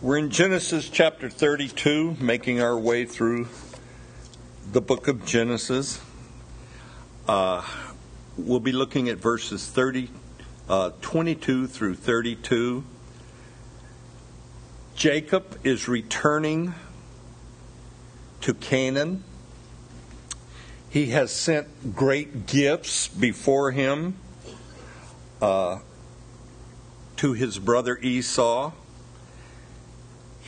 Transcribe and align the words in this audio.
We're 0.00 0.18
in 0.18 0.30
Genesis 0.30 0.88
chapter 0.88 1.28
32, 1.28 2.18
making 2.20 2.60
our 2.60 2.78
way 2.78 3.04
through 3.04 3.48
the 4.70 4.80
book 4.80 5.08
of 5.08 5.26
Genesis. 5.26 6.00
Uh, 7.26 7.66
we'll 8.36 8.60
be 8.60 8.70
looking 8.70 9.08
at 9.08 9.18
verses 9.18 9.66
30, 9.66 10.08
uh, 10.68 10.90
22 11.00 11.66
through 11.66 11.96
32. 11.96 12.84
Jacob 14.94 15.58
is 15.64 15.88
returning 15.88 16.74
to 18.42 18.54
Canaan. 18.54 19.24
He 20.90 21.06
has 21.06 21.32
sent 21.32 21.96
great 21.96 22.46
gifts 22.46 23.08
before 23.08 23.72
him 23.72 24.16
uh, 25.42 25.80
to 27.16 27.32
his 27.32 27.58
brother 27.58 27.98
Esau. 27.98 28.70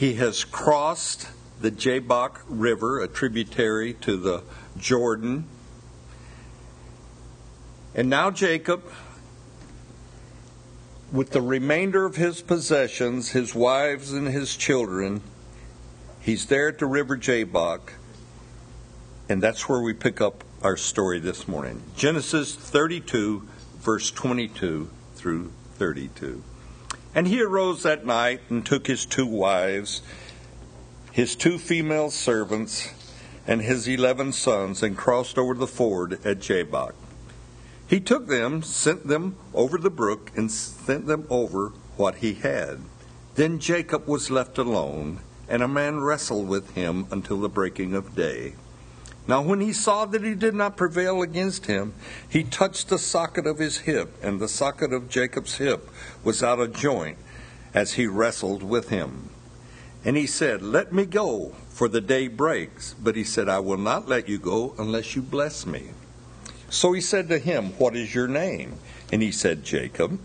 He 0.01 0.15
has 0.15 0.45
crossed 0.45 1.29
the 1.61 1.71
Jabbok 1.71 2.41
River, 2.49 3.03
a 3.03 3.07
tributary 3.07 3.93
to 4.01 4.17
the 4.17 4.43
Jordan. 4.79 5.45
And 7.95 8.09
now 8.09 8.31
Jacob, 8.31 8.83
with 11.13 11.33
the 11.33 11.43
remainder 11.43 12.07
of 12.07 12.17
his 12.17 12.41
possessions, 12.41 13.33
his 13.33 13.55
wives 13.55 14.15
and 14.15 14.27
his 14.27 14.57
children, 14.57 15.21
he's 16.23 16.47
there 16.47 16.69
at 16.69 16.79
the 16.79 16.87
river 16.87 17.19
Jabbok. 17.19 17.93
And 19.29 19.43
that's 19.43 19.69
where 19.69 19.83
we 19.83 19.93
pick 19.93 20.23
up 20.23 20.45
our 20.63 20.79
story 20.79 21.19
this 21.19 21.47
morning. 21.47 21.83
Genesis 21.95 22.55
32, 22.55 23.47
verse 23.81 24.11
22 24.11 24.89
through 25.17 25.53
32. 25.75 26.43
And 27.15 27.27
he 27.27 27.43
arose 27.43 27.83
that 27.83 28.07
night 28.07 28.41
and 28.49 28.65
took 28.65 28.87
his 28.87 29.05
two 29.05 29.27
wives, 29.27 30.03
his 31.11 31.35
two 31.35 31.59
female 31.59 32.11
servants, 32.11 32.93
and 33.47 33.63
his 33.63 33.89
eleven 33.89 34.33
sons, 34.33 34.83
and 34.83 34.97
crossed 34.97 35.37
over 35.37 35.55
the 35.55 35.67
ford 35.67 36.25
at 36.25 36.41
Jabbok. 36.41 36.95
He 37.89 37.99
took 37.99 38.29
them, 38.29 38.63
sent 38.63 39.09
them 39.09 39.35
over 39.53 39.77
the 39.77 39.91
brook, 39.91 40.31
and 40.37 40.53
sent 40.53 41.07
them 41.07 41.27
over 41.29 41.73
what 41.97 42.17
he 42.17 42.35
had. 42.35 42.79
Then 43.35 43.59
Jacob 43.59 44.07
was 44.07 44.31
left 44.31 44.59
alone, 44.59 45.19
and 45.49 45.63
a 45.65 45.69
man 45.69 45.99
wrestled 45.99 46.49
with 46.49 46.75
him 46.77 47.07
until 47.11 47.41
the 47.41 47.49
breaking 47.49 47.95
of 47.95 48.15
day. 48.15 48.55
Now, 49.31 49.43
when 49.43 49.61
he 49.61 49.73
saw 49.73 50.07
that 50.07 50.25
he 50.25 50.35
did 50.35 50.57
not 50.57 50.77
prevail 50.77 51.23
against 51.23 51.67
him, 51.67 51.95
he 52.29 52.43
touched 52.43 52.89
the 52.89 52.99
socket 52.99 53.47
of 53.47 53.61
his 53.61 53.79
hip, 53.79 54.13
and 54.25 54.41
the 54.41 54.49
socket 54.49 54.93
of 54.93 55.09
Jacob's 55.09 55.59
hip 55.59 55.89
was 56.25 56.43
out 56.43 56.59
of 56.59 56.75
joint 56.75 57.17
as 57.73 57.93
he 57.93 58.09
wrestled 58.09 58.65
with 58.65 58.89
him. 58.89 59.31
And 60.05 60.17
he 60.17 60.27
said, 60.27 60.63
Let 60.63 60.93
me 60.93 61.07
go, 61.07 61.55
for 61.69 61.87
the 61.87 62.01
day 62.01 62.27
breaks. 62.27 62.97
But 63.01 63.15
he 63.15 63.23
said, 63.23 63.49
I 63.49 63.61
will 63.61 63.77
not 63.79 64.09
let 64.09 64.29
you 64.29 64.37
go 64.37 64.75
unless 64.81 65.15
you 65.15 65.23
bless 65.23 65.65
me. 65.65 65.91
So 66.69 66.93
he 66.93 67.01
said 67.01 67.29
to 67.29 67.39
him, 67.39 67.67
What 67.79 67.95
is 67.95 68.13
your 68.13 68.27
name? 68.27 68.81
And 69.13 69.23
he 69.23 69.31
said, 69.31 69.63
Jacob. 69.63 70.19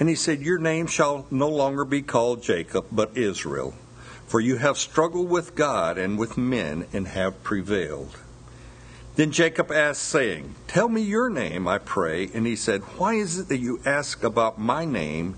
And 0.00 0.08
he 0.08 0.16
said, 0.16 0.40
Your 0.40 0.58
name 0.58 0.88
shall 0.88 1.24
no 1.30 1.48
longer 1.48 1.84
be 1.84 2.02
called 2.02 2.42
Jacob, 2.42 2.86
but 2.90 3.16
Israel, 3.16 3.74
for 4.26 4.40
you 4.40 4.56
have 4.56 4.76
struggled 4.76 5.30
with 5.30 5.54
God 5.54 5.98
and 5.98 6.18
with 6.18 6.36
men 6.36 6.88
and 6.92 7.06
have 7.06 7.44
prevailed. 7.44 8.18
Then 9.16 9.30
Jacob 9.30 9.70
asked, 9.70 10.02
saying, 10.02 10.56
Tell 10.66 10.88
me 10.88 11.00
your 11.00 11.30
name, 11.30 11.68
I 11.68 11.78
pray. 11.78 12.28
And 12.34 12.46
he 12.46 12.56
said, 12.56 12.82
Why 12.98 13.14
is 13.14 13.38
it 13.38 13.48
that 13.48 13.58
you 13.58 13.80
ask 13.84 14.24
about 14.24 14.58
my 14.58 14.84
name? 14.84 15.36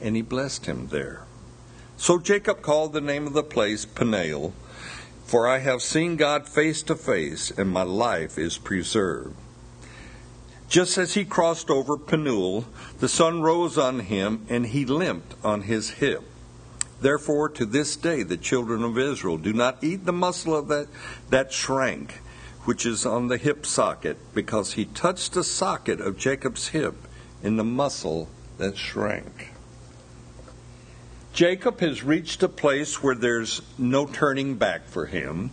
And 0.00 0.14
he 0.14 0.22
blessed 0.22 0.66
him 0.66 0.88
there. 0.88 1.22
So 1.96 2.18
Jacob 2.18 2.62
called 2.62 2.92
the 2.92 3.00
name 3.00 3.26
of 3.26 3.32
the 3.32 3.42
place 3.42 3.84
Peniel, 3.84 4.52
for 5.24 5.48
I 5.48 5.58
have 5.58 5.82
seen 5.82 6.16
God 6.16 6.48
face 6.48 6.82
to 6.84 6.94
face, 6.94 7.50
and 7.50 7.68
my 7.70 7.82
life 7.82 8.38
is 8.38 8.58
preserved. 8.58 9.34
Just 10.68 10.98
as 10.98 11.14
he 11.14 11.24
crossed 11.24 11.70
over 11.70 11.96
Penuel, 11.96 12.64
the 12.98 13.08
sun 13.08 13.40
rose 13.40 13.78
on 13.78 14.00
him, 14.00 14.44
and 14.48 14.66
he 14.66 14.84
limped 14.84 15.34
on 15.44 15.62
his 15.62 15.90
hip. 15.90 16.22
Therefore, 17.00 17.48
to 17.50 17.64
this 17.64 17.96
day, 17.96 18.22
the 18.22 18.36
children 18.36 18.82
of 18.84 18.98
Israel 18.98 19.36
do 19.38 19.52
not 19.52 19.82
eat 19.82 20.04
the 20.04 20.12
muscle 20.12 20.56
of 20.56 20.68
that, 20.68 20.88
that 21.30 21.52
shrank 21.52 22.20
which 22.66 22.84
is 22.84 23.06
on 23.06 23.28
the 23.28 23.38
hip 23.38 23.64
socket, 23.64 24.18
because 24.34 24.74
he 24.74 24.84
touched 24.84 25.32
the 25.32 25.44
socket 25.44 26.00
of 26.00 26.18
Jacob's 26.18 26.68
hip 26.68 26.96
in 27.42 27.56
the 27.56 27.64
muscle 27.64 28.28
that 28.58 28.76
shrank. 28.76 29.52
Jacob 31.32 31.80
has 31.80 32.02
reached 32.02 32.42
a 32.42 32.48
place 32.48 33.02
where 33.02 33.14
there's 33.14 33.62
no 33.78 34.04
turning 34.04 34.56
back 34.56 34.86
for 34.86 35.06
him. 35.06 35.50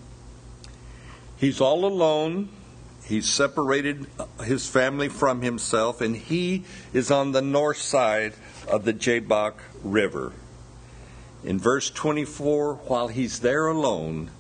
He's 1.38 1.62
all 1.62 1.86
alone. 1.86 2.50
He's 3.06 3.30
separated 3.30 4.08
his 4.44 4.68
family 4.68 5.10
from 5.10 5.42
himself, 5.42 6.02
and 6.02 6.16
he 6.16 6.64
is 6.94 7.12
on 7.12 7.32
the 7.32 7.42
north 7.42 7.78
side 7.78 8.34
of 8.68 8.86
the 8.86 8.94
Jabbok 8.94 9.56
River. 9.84 10.32
In 11.44 11.60
verse 11.60 11.90
24, 11.90 12.76
while 12.86 13.10
he's 13.10 13.42
there 13.42 13.68
alone, 13.68 14.32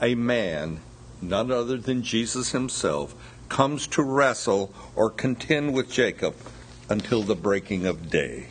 a 0.00 0.14
man 0.14 0.82
none 1.22 1.50
other 1.50 1.76
than 1.76 2.02
Jesus 2.02 2.52
himself, 2.52 3.14
comes 3.48 3.86
to 3.86 4.02
wrestle 4.02 4.72
or 4.96 5.10
contend 5.10 5.74
with 5.74 5.90
Jacob 5.90 6.34
until 6.88 7.22
the 7.22 7.34
breaking 7.34 7.86
of 7.86 8.10
day. 8.10 8.46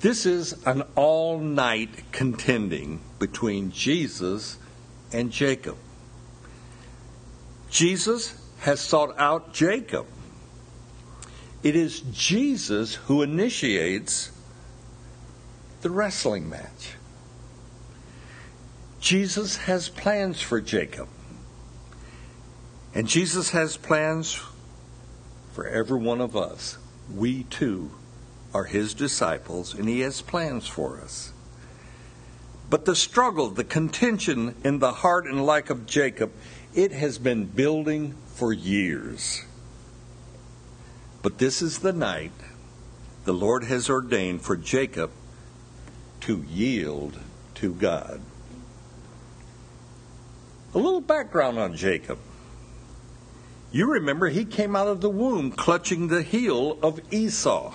This 0.00 0.26
is 0.26 0.52
an 0.66 0.82
all 0.96 1.38
night 1.38 2.12
contending 2.12 3.00
between 3.18 3.70
Jesus 3.70 4.58
and 5.12 5.30
Jacob. 5.30 5.76
Jesus 7.70 8.34
has 8.60 8.80
sought 8.80 9.18
out 9.18 9.54
Jacob. 9.54 10.06
It 11.62 11.74
is 11.74 12.00
Jesus 12.12 12.94
who 12.94 13.22
initiates 13.22 14.30
the 15.80 15.90
wrestling 15.90 16.48
match. 16.48 16.94
Jesus 19.04 19.56
has 19.56 19.90
plans 19.90 20.40
for 20.40 20.62
Jacob. 20.62 21.08
And 22.94 23.06
Jesus 23.06 23.50
has 23.50 23.76
plans 23.76 24.40
for 25.52 25.66
every 25.66 25.98
one 25.98 26.22
of 26.22 26.34
us. 26.34 26.78
We 27.14 27.42
too 27.42 27.90
are 28.54 28.64
his 28.64 28.94
disciples, 28.94 29.74
and 29.74 29.90
he 29.90 30.00
has 30.00 30.22
plans 30.22 30.66
for 30.66 31.02
us. 31.02 31.34
But 32.70 32.86
the 32.86 32.96
struggle, 32.96 33.50
the 33.50 33.62
contention 33.62 34.54
in 34.64 34.78
the 34.78 34.92
heart 34.92 35.26
and 35.26 35.44
life 35.44 35.68
of 35.68 35.84
Jacob, 35.84 36.32
it 36.74 36.90
has 36.92 37.18
been 37.18 37.44
building 37.44 38.14
for 38.28 38.54
years. 38.54 39.44
But 41.20 41.36
this 41.36 41.60
is 41.60 41.80
the 41.80 41.92
night 41.92 42.32
the 43.26 43.34
Lord 43.34 43.64
has 43.64 43.90
ordained 43.90 44.40
for 44.40 44.56
Jacob 44.56 45.10
to 46.22 46.42
yield 46.48 47.20
to 47.56 47.74
God. 47.74 48.22
A 50.74 50.78
little 50.78 51.00
background 51.00 51.56
on 51.56 51.76
Jacob. 51.76 52.18
You 53.70 53.92
remember 53.92 54.28
he 54.28 54.44
came 54.44 54.74
out 54.74 54.88
of 54.88 55.00
the 55.00 55.08
womb 55.08 55.52
clutching 55.52 56.08
the 56.08 56.22
heel 56.22 56.78
of 56.82 57.00
Esau. 57.12 57.72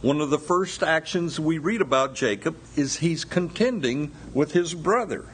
One 0.00 0.22
of 0.22 0.30
the 0.30 0.38
first 0.38 0.82
actions 0.82 1.38
we 1.38 1.58
read 1.58 1.82
about 1.82 2.14
Jacob 2.14 2.56
is 2.76 2.96
he's 2.96 3.26
contending 3.26 4.10
with 4.32 4.52
his 4.52 4.72
brother. 4.72 5.26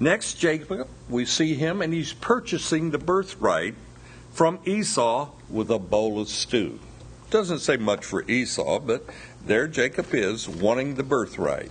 Next, 0.00 0.34
Jacob, 0.34 0.88
we 1.08 1.24
see 1.24 1.54
him 1.54 1.80
and 1.80 1.92
he's 1.92 2.12
purchasing 2.12 2.90
the 2.90 2.98
birthright 2.98 3.76
from 4.32 4.58
Esau 4.64 5.30
with 5.48 5.70
a 5.70 5.78
bowl 5.78 6.20
of 6.20 6.28
stew. 6.28 6.80
Doesn't 7.30 7.60
say 7.60 7.76
much 7.76 8.04
for 8.04 8.28
Esau, 8.28 8.80
but 8.80 9.06
there 9.46 9.68
Jacob 9.68 10.12
is 10.12 10.48
wanting 10.48 10.96
the 10.96 11.04
birthright. 11.04 11.70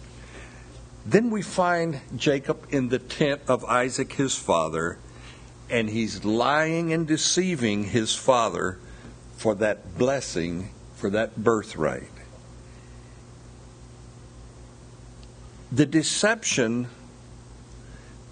Then 1.07 1.30
we 1.30 1.42
find 1.42 2.01
Jacob 2.18 2.68
in 2.69 2.89
the 2.89 3.00
tent 3.00 3.39
of 3.48 3.63
Isaac, 3.63 4.12
his 4.12 4.36
father, 4.36 4.98
and 5.69 5.89
he's 5.89 6.25
lying 6.25 6.92
and 6.92 7.07
deceiving 7.07 7.86
his 7.86 8.13
father 8.13 8.77
for 9.38 9.56
that 9.56 9.98
blessing, 9.98 10.71
for 10.95 11.09
that 11.12 11.42
birthright. 11.42 12.12
The 15.71 15.86
deception 15.86 16.89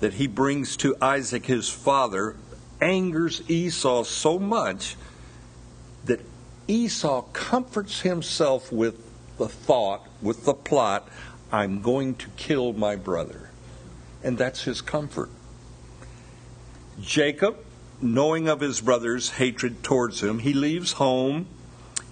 that 0.01 0.15
he 0.15 0.27
brings 0.27 0.75
to 0.77 0.97
Isaac, 1.01 1.45
his 1.45 1.69
father, 1.69 2.35
angers 2.81 3.41
Esau 3.49 4.03
so 4.03 4.37
much 4.37 4.97
that 6.03 6.19
Esau 6.67 7.21
comforts 7.31 8.01
himself 8.01 8.69
with 8.69 9.01
the 9.37 9.47
thought, 9.47 10.05
with 10.21 10.43
the 10.43 10.53
plot, 10.53 11.07
I'm 11.51 11.81
going 11.81 12.15
to 12.15 12.29
kill 12.37 12.73
my 12.73 12.95
brother. 12.95 13.49
And 14.23 14.37
that's 14.37 14.63
his 14.63 14.81
comfort. 14.81 15.29
Jacob, 16.99 17.57
knowing 18.01 18.47
of 18.47 18.61
his 18.61 18.81
brother's 18.81 19.31
hatred 19.31 19.83
towards 19.83 20.23
him, 20.23 20.39
he 20.39 20.53
leaves 20.53 20.93
home. 20.93 21.47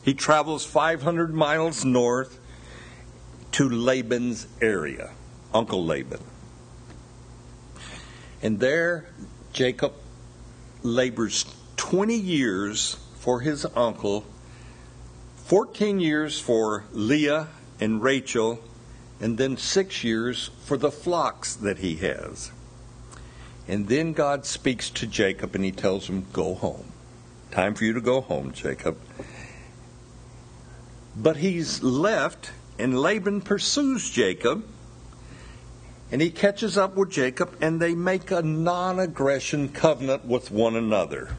He 0.03 0.13
travels 0.13 0.65
500 0.65 1.33
miles 1.33 1.83
north 1.85 2.39
to 3.53 3.69
Laban's 3.69 4.47
area, 4.61 5.11
Uncle 5.53 5.85
Laban. 5.85 6.21
And 8.41 8.59
there, 8.59 9.09
Jacob 9.53 9.93
labors 10.81 11.45
20 11.77 12.15
years 12.15 12.97
for 13.19 13.39
his 13.39 13.65
uncle, 13.75 14.25
14 15.45 15.99
years 15.99 16.39
for 16.39 16.83
Leah 16.91 17.47
and 17.79 18.03
Rachel, 18.03 18.59
and 19.23 19.37
then 19.37 19.55
six 19.55 20.03
years 20.03 20.49
for 20.65 20.75
the 20.75 20.91
flocks 20.91 21.55
that 21.55 21.77
he 21.77 21.95
has. 21.95 22.51
And 23.69 23.87
then 23.87 24.11
God 24.11 24.45
speaks 24.45 24.89
to 24.89 25.07
Jacob 25.07 25.55
and 25.55 25.63
he 25.63 25.71
tells 25.71 26.09
him, 26.09 26.25
Go 26.33 26.55
home. 26.55 26.91
Time 27.49 27.73
for 27.73 27.85
you 27.85 27.93
to 27.93 28.01
go 28.01 28.19
home, 28.19 28.51
Jacob. 28.51 28.97
But 31.15 31.37
he's 31.37 31.81
left, 31.81 32.51
and 32.77 32.99
Laban 32.99 33.39
pursues 33.39 34.09
Jacob. 34.09 34.65
And 36.11 36.21
he 36.21 36.29
catches 36.29 36.77
up 36.77 36.97
with 36.97 37.09
Jacob, 37.09 37.55
and 37.61 37.81
they 37.81 37.95
make 37.95 38.29
a 38.29 38.41
non 38.41 38.99
aggression 38.99 39.69
covenant 39.69 40.25
with 40.25 40.51
one 40.51 40.75
another. 40.75 41.37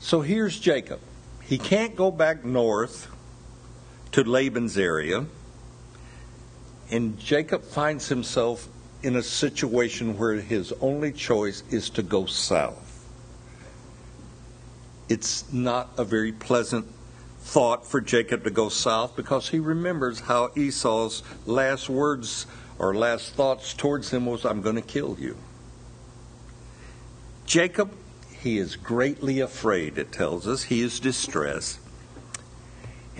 So 0.00 0.20
here's 0.20 0.60
Jacob. 0.60 1.00
He 1.42 1.56
can't 1.56 1.96
go 1.96 2.10
back 2.10 2.44
north 2.44 3.08
to 4.12 4.24
Laban's 4.24 4.76
area. 4.76 5.26
And 6.90 7.18
Jacob 7.18 7.62
finds 7.62 8.08
himself 8.08 8.68
in 9.02 9.16
a 9.16 9.22
situation 9.22 10.18
where 10.18 10.34
his 10.34 10.72
only 10.80 11.12
choice 11.12 11.62
is 11.70 11.90
to 11.90 12.02
go 12.02 12.26
south. 12.26 12.86
It's 15.08 15.52
not 15.52 15.90
a 15.96 16.04
very 16.04 16.32
pleasant 16.32 16.86
thought 17.40 17.86
for 17.86 18.00
Jacob 18.00 18.44
to 18.44 18.50
go 18.50 18.68
south 18.68 19.16
because 19.16 19.48
he 19.48 19.58
remembers 19.58 20.20
how 20.20 20.50
Esau's 20.56 21.22
last 21.46 21.88
words 21.88 22.46
or 22.78 22.94
last 22.94 23.34
thoughts 23.34 23.74
towards 23.74 24.10
him 24.12 24.26
was, 24.26 24.44
I'm 24.44 24.62
going 24.62 24.76
to 24.76 24.82
kill 24.82 25.16
you. 25.18 25.36
Jacob, 27.46 27.92
he 28.40 28.58
is 28.58 28.76
greatly 28.76 29.40
afraid, 29.40 29.98
it 29.98 30.12
tells 30.12 30.46
us. 30.46 30.62
He 30.64 30.80
is 30.80 31.00
distressed. 31.00 31.79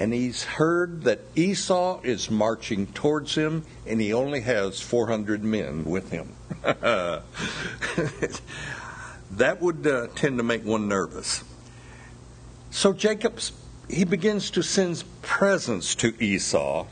And 0.00 0.14
he's 0.14 0.42
heard 0.44 1.02
that 1.02 1.20
Esau 1.36 2.00
is 2.02 2.30
marching 2.30 2.86
towards 2.86 3.34
him, 3.34 3.66
and 3.86 4.00
he 4.00 4.14
only 4.14 4.40
has 4.40 4.80
400 4.80 5.44
men 5.44 5.84
with 5.84 6.10
him. 6.10 6.32
that 6.62 7.22
would 9.60 9.86
uh, 9.86 10.06
tend 10.14 10.38
to 10.38 10.42
make 10.42 10.64
one 10.64 10.88
nervous. 10.88 11.44
So 12.70 12.94
Jacob, 12.94 13.40
he 13.90 14.04
begins 14.04 14.50
to 14.52 14.62
send 14.62 15.04
presents 15.20 15.94
to 15.96 16.14
Esau, 16.18 16.86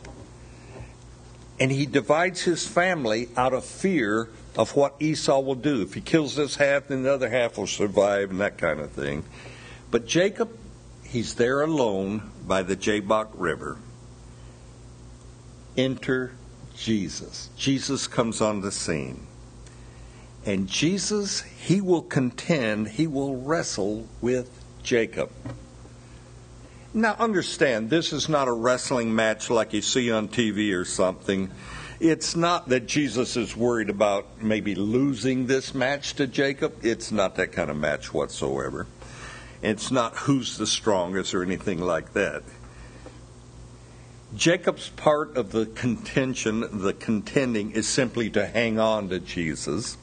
and 1.58 1.72
he 1.72 1.86
divides 1.86 2.42
his 2.42 2.66
family 2.66 3.30
out 3.38 3.54
of 3.54 3.64
fear 3.64 4.28
of 4.54 4.76
what 4.76 4.96
Esau 5.00 5.40
will 5.40 5.54
do. 5.54 5.80
If 5.80 5.94
he 5.94 6.02
kills 6.02 6.36
this 6.36 6.56
half, 6.56 6.88
then 6.88 7.04
the 7.04 7.14
other 7.14 7.30
half 7.30 7.56
will 7.56 7.66
survive, 7.66 8.30
and 8.30 8.40
that 8.42 8.58
kind 8.58 8.80
of 8.80 8.90
thing. 8.90 9.24
But 9.90 10.06
Jacob, 10.06 10.50
he's 11.10 11.34
there 11.34 11.60
alone 11.62 12.30
by 12.46 12.62
the 12.62 12.76
Jabbok 12.76 13.28
River. 13.34 13.78
Enter 15.76 16.32
Jesus. 16.76 17.50
Jesus 17.56 18.06
comes 18.06 18.40
on 18.40 18.60
the 18.60 18.72
scene. 18.72 19.26
And 20.44 20.66
Jesus, 20.66 21.40
he 21.40 21.80
will 21.80 22.02
contend, 22.02 22.88
he 22.88 23.06
will 23.06 23.36
wrestle 23.36 24.06
with 24.20 24.50
Jacob. 24.82 25.30
Now, 26.94 27.16
understand, 27.18 27.90
this 27.90 28.12
is 28.12 28.28
not 28.28 28.48
a 28.48 28.52
wrestling 28.52 29.14
match 29.14 29.50
like 29.50 29.72
you 29.72 29.82
see 29.82 30.10
on 30.10 30.28
TV 30.28 30.74
or 30.74 30.84
something. 30.84 31.50
It's 32.00 32.34
not 32.34 32.68
that 32.70 32.86
Jesus 32.86 33.36
is 33.36 33.56
worried 33.56 33.90
about 33.90 34.40
maybe 34.40 34.74
losing 34.74 35.46
this 35.46 35.74
match 35.74 36.14
to 36.14 36.26
Jacob. 36.26 36.74
It's 36.82 37.12
not 37.12 37.34
that 37.36 37.52
kind 37.52 37.70
of 37.70 37.76
match 37.76 38.14
whatsoever. 38.14 38.86
It's 39.62 39.90
not 39.90 40.14
who's 40.16 40.56
the 40.56 40.66
strongest 40.66 41.34
or 41.34 41.42
anything 41.42 41.80
like 41.80 42.12
that. 42.12 42.42
Jacob's 44.36 44.90
part 44.90 45.36
of 45.36 45.52
the 45.52 45.66
contention, 45.66 46.82
the 46.82 46.92
contending, 46.92 47.72
is 47.72 47.88
simply 47.88 48.28
to 48.30 48.46
hang 48.46 48.78
on 48.78 49.08
to 49.08 49.18
Jesus. 49.18 49.96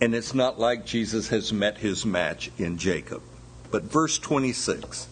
And 0.00 0.14
it's 0.14 0.32
not 0.32 0.58
like 0.58 0.86
Jesus 0.86 1.28
has 1.28 1.52
met 1.52 1.78
his 1.78 2.06
match 2.06 2.50
in 2.56 2.78
Jacob. 2.78 3.22
But 3.70 3.84
verse 3.84 4.18
26 4.18 5.08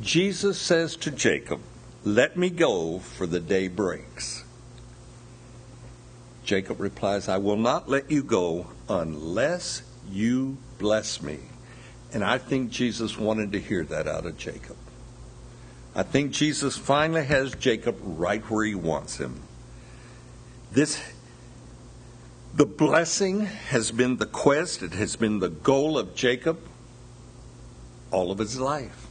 Jesus 0.00 0.58
says 0.58 0.96
to 0.96 1.10
Jacob, 1.10 1.60
Let 2.04 2.36
me 2.36 2.50
go, 2.50 2.98
for 2.98 3.26
the 3.26 3.40
day 3.40 3.68
breaks. 3.68 4.44
Jacob 6.42 6.80
replies, 6.80 7.28
I 7.28 7.36
will 7.36 7.56
not 7.56 7.88
let 7.88 8.10
you 8.10 8.22
go 8.22 8.66
unless 8.88 9.82
you 10.10 10.58
bless 10.78 11.22
me. 11.22 11.38
And 12.12 12.24
I 12.24 12.38
think 12.38 12.70
Jesus 12.70 13.16
wanted 13.16 13.52
to 13.52 13.60
hear 13.60 13.84
that 13.84 14.08
out 14.08 14.26
of 14.26 14.36
Jacob. 14.36 14.76
I 15.94 16.02
think 16.02 16.32
Jesus 16.32 16.76
finally 16.76 17.24
has 17.24 17.54
Jacob 17.54 17.96
right 18.02 18.42
where 18.50 18.64
he 18.64 18.74
wants 18.74 19.18
him. 19.18 19.40
This 20.72 21.00
the 22.54 22.66
blessing 22.66 23.46
has 23.46 23.92
been 23.92 24.16
the 24.16 24.26
quest, 24.26 24.82
it 24.82 24.92
has 24.92 25.14
been 25.14 25.38
the 25.38 25.48
goal 25.48 25.96
of 25.96 26.14
Jacob 26.16 26.58
all 28.10 28.30
of 28.30 28.38
his 28.38 28.58
life. 28.58 29.06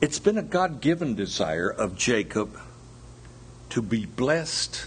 It's 0.00 0.18
been 0.18 0.38
a 0.38 0.42
God 0.42 0.80
given 0.80 1.14
desire 1.14 1.68
of 1.68 1.96
Jacob 1.96 2.58
to 3.70 3.82
be 3.82 4.06
blessed 4.06 4.86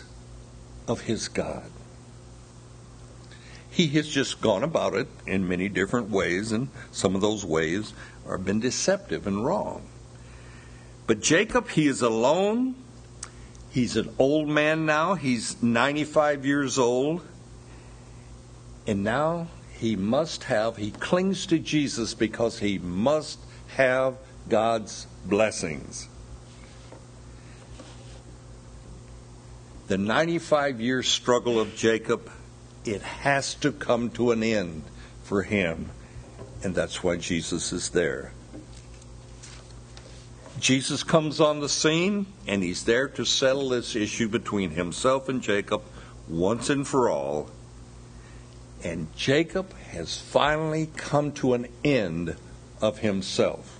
of 0.87 1.01
his 1.01 1.27
God. 1.27 1.69
He 3.71 3.87
has 3.87 4.07
just 4.07 4.41
gone 4.41 4.63
about 4.63 4.93
it 4.95 5.07
in 5.25 5.47
many 5.47 5.69
different 5.69 6.09
ways, 6.09 6.51
and 6.51 6.67
some 6.91 7.15
of 7.15 7.21
those 7.21 7.45
ways 7.45 7.93
have 8.29 8.45
been 8.45 8.59
deceptive 8.59 9.25
and 9.25 9.45
wrong. 9.45 9.87
But 11.07 11.21
Jacob, 11.21 11.69
he 11.69 11.87
is 11.87 12.01
alone. 12.01 12.75
He's 13.71 13.95
an 13.95 14.13
old 14.19 14.49
man 14.49 14.85
now. 14.85 15.15
He's 15.15 15.63
95 15.63 16.45
years 16.45 16.77
old. 16.77 17.21
And 18.85 19.03
now 19.03 19.47
he 19.77 19.95
must 19.95 20.43
have, 20.45 20.77
he 20.77 20.91
clings 20.91 21.45
to 21.47 21.57
Jesus 21.57 22.13
because 22.13 22.59
he 22.59 22.77
must 22.77 23.39
have 23.75 24.17
God's 24.49 25.07
blessings. 25.25 26.09
The 29.87 29.97
95 29.97 30.81
year 30.81 31.03
struggle 31.03 31.59
of 31.59 31.75
Jacob, 31.75 32.29
it 32.85 33.01
has 33.01 33.53
to 33.55 33.71
come 33.71 34.09
to 34.11 34.31
an 34.31 34.43
end 34.43 34.83
for 35.23 35.43
him. 35.43 35.89
And 36.63 36.75
that's 36.75 37.03
why 37.03 37.17
Jesus 37.17 37.71
is 37.71 37.89
there. 37.89 38.33
Jesus 40.59 41.03
comes 41.03 41.39
on 41.39 41.59
the 41.59 41.69
scene, 41.69 42.27
and 42.45 42.61
he's 42.61 42.83
there 42.83 43.07
to 43.07 43.25
settle 43.25 43.69
this 43.69 43.95
issue 43.95 44.27
between 44.27 44.71
himself 44.71 45.27
and 45.27 45.41
Jacob 45.41 45.81
once 46.27 46.69
and 46.69 46.87
for 46.87 47.09
all. 47.09 47.49
And 48.83 49.07
Jacob 49.15 49.73
has 49.91 50.17
finally 50.17 50.89
come 50.95 51.31
to 51.33 51.53
an 51.53 51.67
end 51.83 52.35
of 52.79 52.99
himself. 52.99 53.79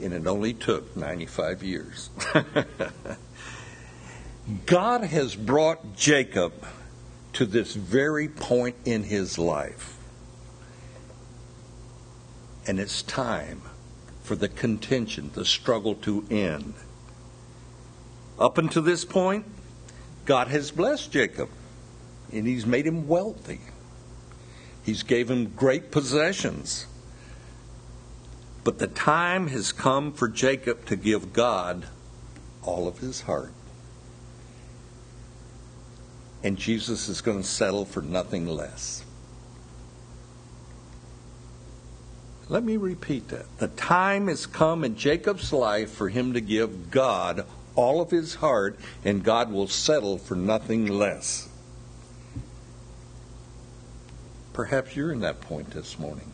And 0.00 0.12
it 0.12 0.26
only 0.26 0.54
took 0.54 0.96
95 0.96 1.62
years. 1.62 2.10
God 4.66 5.04
has 5.04 5.34
brought 5.34 5.96
Jacob 5.96 6.52
to 7.34 7.46
this 7.46 7.74
very 7.74 8.28
point 8.28 8.76
in 8.84 9.04
his 9.04 9.38
life. 9.38 9.96
And 12.66 12.78
it's 12.80 13.02
time 13.02 13.62
for 14.22 14.34
the 14.34 14.48
contention, 14.48 15.30
the 15.34 15.44
struggle 15.44 15.94
to 15.96 16.26
end. 16.30 16.74
Up 18.38 18.58
until 18.58 18.82
this 18.82 19.04
point, 19.04 19.44
God 20.24 20.48
has 20.48 20.70
blessed 20.70 21.12
Jacob 21.12 21.48
and 22.32 22.46
he's 22.46 22.66
made 22.66 22.86
him 22.86 23.08
wealthy. 23.08 23.60
He's 24.84 25.02
gave 25.02 25.30
him 25.30 25.52
great 25.56 25.90
possessions. 25.90 26.86
But 28.62 28.78
the 28.78 28.86
time 28.86 29.48
has 29.48 29.72
come 29.72 30.12
for 30.12 30.28
Jacob 30.28 30.84
to 30.86 30.96
give 30.96 31.32
God 31.32 31.86
all 32.62 32.86
of 32.86 32.98
his 32.98 33.22
heart. 33.22 33.52
And 36.42 36.56
Jesus 36.56 37.08
is 37.08 37.20
going 37.20 37.42
to 37.42 37.46
settle 37.46 37.84
for 37.84 38.02
nothing 38.02 38.46
less. 38.46 39.04
Let 42.48 42.64
me 42.64 42.76
repeat 42.76 43.28
that. 43.28 43.46
The 43.58 43.68
time 43.68 44.26
has 44.28 44.46
come 44.46 44.82
in 44.82 44.96
Jacob's 44.96 45.52
life 45.52 45.90
for 45.90 46.08
him 46.08 46.32
to 46.32 46.40
give 46.40 46.90
God 46.90 47.46
all 47.76 48.00
of 48.00 48.10
his 48.10 48.36
heart, 48.36 48.78
and 49.04 49.22
God 49.22 49.52
will 49.52 49.68
settle 49.68 50.18
for 50.18 50.34
nothing 50.34 50.86
less. 50.86 51.48
Perhaps 54.52 54.96
you're 54.96 55.12
in 55.12 55.20
that 55.20 55.40
point 55.40 55.70
this 55.70 55.98
morning. 55.98 56.30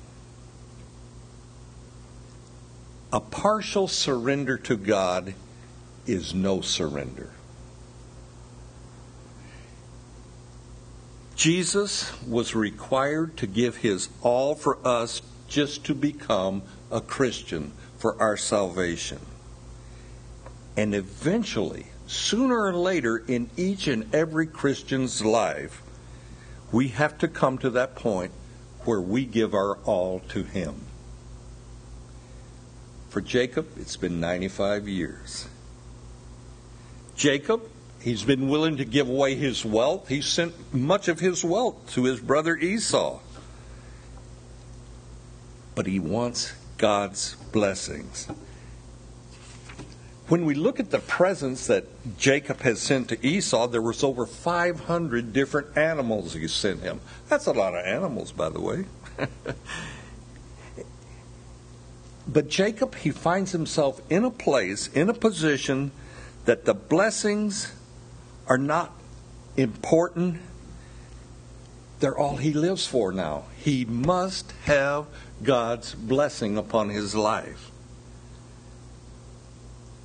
a 3.13 3.21
partial 3.21 3.89
surrender 3.89 4.59
to 4.59 4.77
God 4.77 5.35
is 6.07 6.35
no 6.35 6.61
surrender. 6.61 7.31
Jesus 11.37 12.11
was 12.27 12.55
required 12.55 13.37
to 13.37 13.47
give 13.47 13.77
his 13.77 14.09
all 14.23 14.55
for 14.55 14.79
us 14.87 15.21
just 15.47 15.85
to 15.85 15.95
become 15.95 16.63
a 16.91 17.03
Christian 17.03 17.73
for 17.99 18.21
our 18.21 18.39
salvation. 18.39 19.21
And 20.79 20.95
eventually, 20.95 21.87
sooner 22.07 22.63
or 22.63 22.73
later 22.73 23.19
in 23.19 23.51
each 23.57 23.87
and 23.87 24.15
every 24.15 24.47
Christian's 24.47 25.23
life, 25.23 25.83
we 26.73 26.89
have 26.89 27.19
to 27.19 27.29
come 27.29 27.59
to 27.59 27.71
that 27.71 27.95
point 27.95 28.33
where 28.85 29.01
we 29.01 29.27
give 29.27 29.53
our 29.53 29.77
all 29.85 30.21
to 30.31 30.43
Him. 30.43 30.87
For 33.11 33.21
Jacob, 33.21 33.69
it's 33.77 33.97
been 33.97 34.21
95 34.21 34.89
years. 34.89 35.49
Jacob, 37.15 37.69
he's 38.07 38.23
been 38.23 38.49
willing 38.49 38.77
to 38.77 38.85
give 38.85 39.09
away 39.09 39.35
his 39.35 39.65
wealth. 39.65 40.07
He 40.07 40.23
sent 40.23 40.73
much 40.73 41.09
of 41.09 41.19
his 41.19 41.43
wealth 41.45 41.93
to 41.95 42.05
his 42.05 42.21
brother 42.21 42.57
Esau. 42.57 43.19
But 45.75 45.89
he 45.89 45.99
wants 45.99 46.55
God's 46.79 47.35
blessings. 47.51 48.29
When 50.29 50.45
we 50.45 50.55
look 50.55 50.79
at 50.79 50.93
the 50.93 51.01
presents 51.01 51.67
that 51.67 51.85
Jacob 52.17 52.61
has 52.61 52.81
sent 52.81 53.09
to 53.09 53.27
Esau, 53.27 53.67
there 53.67 53.83
was 53.83 54.05
over 54.05 54.25
500 54.25 55.33
different 55.33 55.77
animals 55.77 56.35
he 56.35 56.47
sent 56.47 56.83
him. 56.83 57.01
That's 57.29 57.47
a 57.47 57.53
lot 57.53 57.75
of 57.75 57.85
animals, 57.85 58.31
by 58.31 58.51
the 58.51 58.61
way. 58.61 58.85
but 62.29 62.49
Jacob, 62.49 62.95
he 62.95 63.11
finds 63.11 63.51
himself 63.51 64.01
in 64.09 64.25
a 64.25 64.31
place, 64.31 64.87
in 64.87 65.11
a 65.11 65.15
position 65.15 65.91
that 66.45 66.67
the 66.67 66.75
blessings 66.75 67.73
are 68.49 68.59
not 68.59 68.93
important. 69.57 70.41
They're 72.01 72.17
all 72.17 72.37
he 72.37 72.53
lives 72.53 72.87
for 72.87 73.13
now. 73.13 73.45
He 73.57 73.85
must 73.85 74.53
have 74.65 75.07
God's 75.43 75.95
blessing 75.95 76.57
upon 76.57 76.91
his 76.91 77.15
life. 77.15 77.71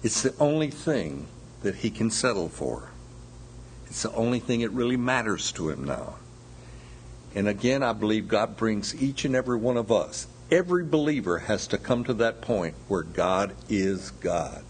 It's 0.03 0.23
the 0.23 0.33
only 0.39 0.71
thing 0.71 1.27
that 1.61 1.75
he 1.75 1.89
can 1.89 2.09
settle 2.09 2.49
for. 2.49 2.89
It's 3.87 4.03
the 4.03 4.13
only 4.13 4.39
thing 4.39 4.61
that 4.61 4.69
really 4.69 4.97
matters 4.97 5.51
to 5.53 5.69
him 5.69 5.83
now. 5.83 6.15
And 7.35 7.47
again, 7.47 7.83
I 7.83 7.93
believe 7.93 8.27
God 8.27 8.57
brings 8.57 8.99
each 9.01 9.25
and 9.25 9.35
every 9.35 9.57
one 9.57 9.77
of 9.77 9.91
us. 9.91 10.27
Every 10.49 10.83
believer 10.83 11.39
has 11.39 11.67
to 11.67 11.77
come 11.77 12.03
to 12.05 12.13
that 12.15 12.41
point 12.41 12.75
where 12.87 13.03
God 13.03 13.55
is 13.69 14.11
God. 14.11 14.63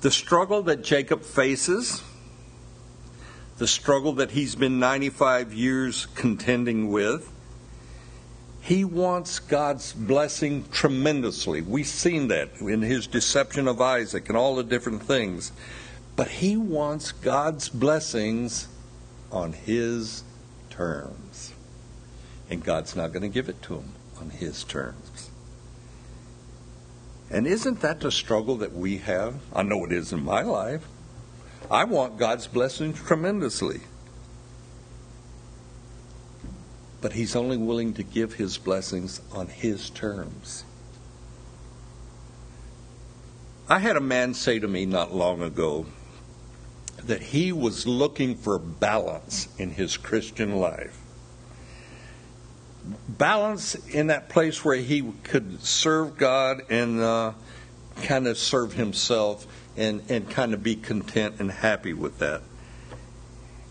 The 0.00 0.10
struggle 0.10 0.62
that 0.62 0.82
Jacob 0.82 1.22
faces, 1.22 2.02
the 3.58 3.66
struggle 3.66 4.14
that 4.14 4.30
he's 4.30 4.54
been 4.54 4.78
95 4.78 5.52
years 5.52 6.06
contending 6.14 6.90
with, 6.90 7.30
he 8.62 8.84
wants 8.84 9.38
God's 9.38 9.92
blessing 9.92 10.64
tremendously. 10.70 11.60
We've 11.60 11.86
seen 11.86 12.28
that 12.28 12.48
in 12.60 12.82
his 12.82 13.06
deception 13.06 13.68
of 13.68 13.80
Isaac 13.80 14.28
and 14.28 14.38
all 14.38 14.56
the 14.56 14.64
different 14.64 15.02
things. 15.02 15.52
But 16.16 16.28
he 16.28 16.56
wants 16.56 17.12
God's 17.12 17.68
blessings 17.68 18.68
on 19.32 19.52
his 19.52 20.22
terms. 20.70 21.52
And 22.48 22.64
God's 22.64 22.96
not 22.96 23.12
going 23.12 23.22
to 23.22 23.28
give 23.28 23.48
it 23.48 23.62
to 23.62 23.76
him 23.76 23.92
on 24.18 24.30
his 24.30 24.64
terms. 24.64 25.09
And 27.30 27.46
isn't 27.46 27.80
that 27.80 28.00
the 28.00 28.10
struggle 28.10 28.56
that 28.56 28.72
we 28.72 28.98
have? 28.98 29.36
I 29.54 29.62
know 29.62 29.84
it 29.84 29.92
is 29.92 30.12
in 30.12 30.24
my 30.24 30.42
life. 30.42 30.84
I 31.70 31.84
want 31.84 32.18
God's 32.18 32.46
blessings 32.46 33.00
tremendously. 33.00 33.80
but 37.00 37.14
he's 37.14 37.34
only 37.34 37.56
willing 37.56 37.94
to 37.94 38.02
give 38.02 38.34
his 38.34 38.58
blessings 38.58 39.20
on 39.32 39.48
his 39.48 39.90
terms. 39.90 40.64
I 43.68 43.78
had 43.78 43.96
a 43.96 44.00
man 44.00 44.34
say 44.34 44.58
to 44.58 44.68
me 44.68 44.84
not 44.84 45.14
long 45.14 45.42
ago 45.42 45.86
that 46.98 47.22
he 47.22 47.52
was 47.52 47.86
looking 47.86 48.34
for 48.34 48.58
balance 48.58 49.48
in 49.58 49.70
his 49.70 49.96
Christian 49.96 50.56
life. 50.56 50.98
Balance 53.08 53.74
in 53.74 54.08
that 54.08 54.28
place 54.28 54.64
where 54.64 54.76
he 54.76 55.02
could 55.22 55.62
serve 55.62 56.16
God 56.16 56.62
and 56.70 57.00
uh, 57.00 57.32
kind 58.02 58.26
of 58.26 58.38
serve 58.38 58.72
himself 58.72 59.46
and, 59.76 60.02
and 60.08 60.28
kind 60.30 60.54
of 60.54 60.62
be 60.62 60.76
content 60.76 61.36
and 61.38 61.50
happy 61.50 61.92
with 61.92 62.18
that. 62.18 62.42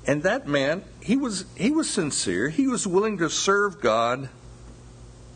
And 0.05 0.23
that 0.23 0.47
man, 0.47 0.83
he 1.01 1.17
was 1.17 1.45
he 1.55 1.71
was 1.71 1.89
sincere. 1.89 2.49
He 2.49 2.67
was 2.67 2.87
willing 2.87 3.17
to 3.19 3.29
serve 3.29 3.79
God 3.79 4.29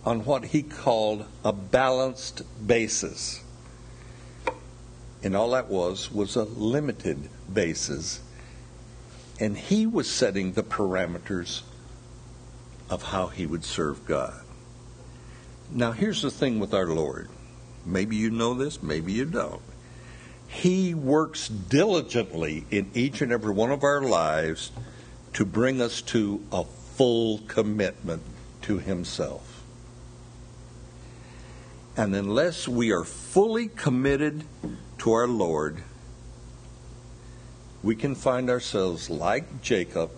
on 0.05 0.25
what 0.25 0.45
he 0.45 0.63
called 0.63 1.25
a 1.43 1.53
balanced 1.53 2.41
basis. 2.65 3.43
And 5.21 5.35
all 5.35 5.51
that 5.51 5.69
was 5.69 6.11
was 6.11 6.35
a 6.35 6.43
limited 6.43 7.29
basis. 7.51 8.21
And 9.39 9.57
he 9.57 9.85
was 9.85 10.09
setting 10.09 10.53
the 10.53 10.63
parameters 10.63 11.61
of 12.89 13.03
how 13.03 13.27
he 13.27 13.45
would 13.45 13.63
serve 13.63 14.05
God. 14.05 14.41
Now, 15.71 15.91
here's 15.91 16.21
the 16.21 16.31
thing 16.31 16.59
with 16.59 16.73
our 16.73 16.87
Lord. 16.87 17.29
Maybe 17.85 18.15
you 18.15 18.29
know 18.29 18.53
this, 18.53 18.83
maybe 18.83 19.13
you 19.13 19.25
don't. 19.25 19.61
He 20.47 20.93
works 20.93 21.47
diligently 21.47 22.65
in 22.69 22.91
each 22.93 23.21
and 23.21 23.31
every 23.31 23.53
one 23.53 23.71
of 23.71 23.83
our 23.83 24.01
lives 24.01 24.71
to 25.33 25.45
bring 25.45 25.81
us 25.81 26.01
to 26.03 26.43
a 26.51 26.63
full 26.63 27.39
commitment 27.47 28.21
to 28.61 28.77
Himself. 28.77 29.63
And 31.97 32.15
unless 32.15 32.67
we 32.67 32.91
are 32.91 33.03
fully 33.03 33.67
committed 33.67 34.43
to 34.99 35.11
our 35.11 35.27
Lord, 35.27 35.83
we 37.81 37.95
can 37.95 38.15
find 38.15 38.49
ourselves 38.49 39.09
like 39.09 39.61
Jacob, 39.61 40.11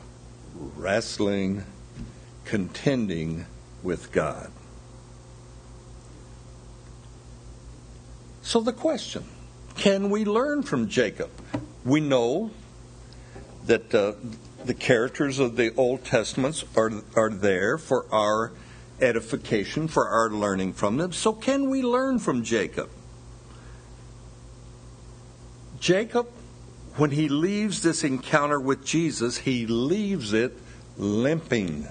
wrestling, 0.75 1.63
contending 2.45 3.45
with 3.83 4.11
God. 4.11 4.51
So 8.41 8.61
the 8.61 8.73
question 8.73 9.23
can 9.75 10.09
we 10.09 10.23
learn 10.23 10.63
from 10.63 10.87
Jacob? 10.87 11.29
We 11.83 11.99
know 11.99 12.51
that 13.65 13.93
uh, 13.93 14.13
the 14.63 14.73
characters 14.73 15.39
of 15.39 15.55
the 15.55 15.73
Old 15.75 16.05
Testaments 16.05 16.63
are, 16.75 16.91
are 17.15 17.29
there 17.29 17.77
for 17.77 18.05
our 18.11 18.51
edification, 19.01 19.87
for 19.87 20.07
our 20.07 20.29
learning 20.29 20.73
from 20.73 20.97
them. 20.97 21.11
So, 21.11 21.33
can 21.33 21.69
we 21.69 21.81
learn 21.81 22.19
from 22.19 22.43
Jacob? 22.43 22.89
Jacob, 25.79 26.27
when 26.95 27.11
he 27.11 27.27
leaves 27.27 27.81
this 27.81 28.03
encounter 28.03 28.59
with 28.59 28.85
Jesus, 28.85 29.39
he 29.39 29.67
leaves 29.67 30.33
it 30.33 30.57
limping. 30.97 31.87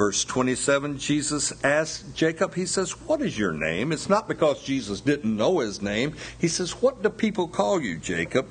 Verse 0.00 0.24
27, 0.24 0.96
Jesus 0.96 1.62
asked 1.62 2.16
Jacob, 2.16 2.54
he 2.54 2.64
says, 2.64 2.92
What 2.92 3.20
is 3.20 3.36
your 3.36 3.52
name? 3.52 3.92
It's 3.92 4.08
not 4.08 4.28
because 4.28 4.62
Jesus 4.62 5.02
didn't 5.02 5.36
know 5.36 5.58
his 5.58 5.82
name. 5.82 6.16
He 6.38 6.48
says, 6.48 6.80
What 6.80 7.02
do 7.02 7.10
people 7.10 7.48
call 7.48 7.82
you, 7.82 7.98
Jacob? 7.98 8.46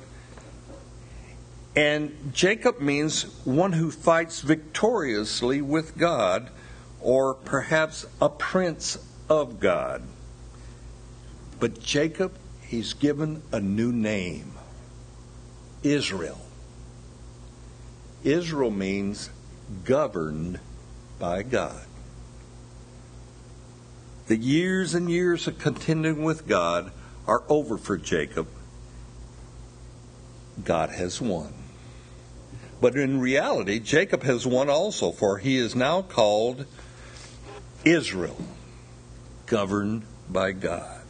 And 1.74 2.32
Jacob 2.32 2.80
means 2.80 3.24
one 3.44 3.72
who 3.72 3.90
fights 3.90 4.42
victoriously 4.42 5.60
with 5.60 5.98
God, 5.98 6.50
or 7.00 7.34
perhaps 7.34 8.06
a 8.20 8.28
prince 8.28 8.96
of 9.28 9.58
God. 9.58 10.04
But 11.58 11.80
Jacob, 11.80 12.32
he's 12.62 12.92
given 12.92 13.42
a 13.50 13.58
new 13.58 13.90
name 13.90 14.52
Israel. 15.82 16.42
Israel 18.22 18.70
means 18.70 19.30
governed 19.84 20.60
by 21.20 21.44
God. 21.44 21.84
The 24.26 24.36
years 24.36 24.94
and 24.94 25.08
years 25.10 25.46
of 25.46 25.58
contending 25.58 26.24
with 26.24 26.48
God 26.48 26.90
are 27.26 27.44
over 27.48 27.78
for 27.78 27.96
Jacob. 27.96 28.48
God 30.64 30.90
has 30.90 31.20
won. 31.20 31.52
But 32.80 32.96
in 32.96 33.20
reality, 33.20 33.78
Jacob 33.78 34.22
has 34.22 34.46
won 34.46 34.70
also, 34.70 35.12
for 35.12 35.38
he 35.38 35.58
is 35.58 35.76
now 35.76 36.02
called 36.02 36.66
Israel, 37.84 38.40
governed 39.46 40.04
by 40.28 40.52
God. 40.52 41.02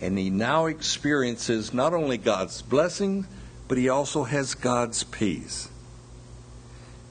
And 0.00 0.16
he 0.16 0.30
now 0.30 0.66
experiences 0.66 1.74
not 1.74 1.92
only 1.92 2.16
God's 2.16 2.62
blessing, 2.62 3.26
but 3.66 3.78
he 3.78 3.88
also 3.88 4.24
has 4.24 4.54
God's 4.54 5.04
peace. 5.04 5.68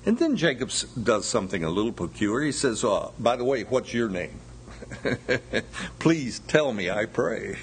And 0.07 0.17
then 0.17 0.37
Jacob 0.37 0.71
does 1.03 1.25
something 1.25 1.65
a 1.65 1.69
little 1.69 1.91
peculiar. 1.91 2.39
He 2.39 2.53
says, 2.53 2.81
oh, 2.85 3.13
By 3.19 3.35
the 3.35 3.43
way, 3.43 3.63
what's 3.63 3.93
your 3.93 4.07
name? 4.07 4.39
Please 5.99 6.39
tell 6.39 6.71
me, 6.71 6.89
I 6.89 7.05
pray. 7.05 7.57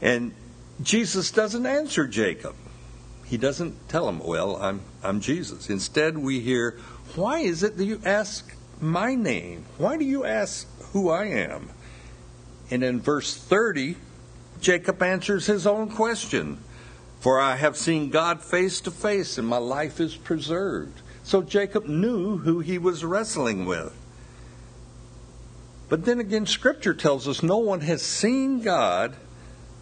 And 0.00 0.32
Jesus 0.80 1.30
doesn't 1.30 1.66
answer 1.66 2.06
Jacob. 2.06 2.54
He 3.26 3.36
doesn't 3.36 3.86
tell 3.90 4.08
him, 4.08 4.20
Well, 4.20 4.56
I'm, 4.56 4.80
I'm 5.02 5.20
Jesus. 5.20 5.68
Instead, 5.68 6.16
we 6.16 6.40
hear, 6.40 6.78
Why 7.16 7.40
is 7.40 7.62
it 7.62 7.76
that 7.76 7.84
you 7.84 8.00
ask 8.02 8.56
my 8.80 9.14
name? 9.14 9.66
Why 9.76 9.98
do 9.98 10.06
you 10.06 10.24
ask 10.24 10.66
who 10.92 11.10
I 11.10 11.24
am? 11.24 11.68
And 12.70 12.82
in 12.82 12.98
verse 12.98 13.36
30, 13.36 13.96
Jacob 14.62 15.02
answers 15.02 15.44
his 15.44 15.66
own 15.66 15.90
question 15.90 16.64
For 17.20 17.38
I 17.38 17.56
have 17.56 17.76
seen 17.76 18.08
God 18.08 18.42
face 18.42 18.80
to 18.80 18.90
face, 18.90 19.36
and 19.36 19.46
my 19.46 19.58
life 19.58 20.00
is 20.00 20.16
preserved. 20.16 21.02
So 21.24 21.42
Jacob 21.42 21.86
knew 21.86 22.38
who 22.38 22.60
he 22.60 22.78
was 22.78 23.04
wrestling 23.04 23.64
with. 23.64 23.94
But 25.88 26.04
then 26.04 26.20
again, 26.20 26.46
Scripture 26.46 26.94
tells 26.94 27.28
us 27.28 27.42
no 27.42 27.58
one 27.58 27.82
has 27.82 28.02
seen 28.02 28.62
God, 28.62 29.14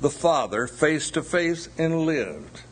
the 0.01 0.11
Father, 0.11 0.67
face 0.67 1.11
to 1.13 1.23
face 1.23 1.69
and 1.79 2.01
lived. 2.01 2.63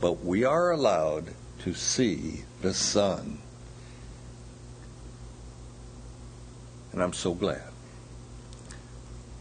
But 0.00 0.24
we 0.24 0.44
are 0.44 0.70
allowed 0.70 1.30
to 1.60 1.74
see 1.74 2.44
the 2.60 2.74
Son. 2.74 3.38
And 6.92 7.02
I'm 7.02 7.14
so 7.14 7.34
glad. 7.34 7.62